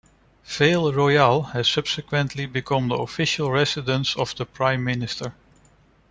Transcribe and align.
Vale 0.43 0.91
Royal 0.91 1.43
has 1.53 1.69
subsequently 1.69 2.47
become 2.47 2.87
the 2.87 2.95
official 2.95 3.51
residence 3.51 4.17
of 4.17 4.33
the 4.35 4.47
Prime 4.47 4.83
Minister. 4.83 5.35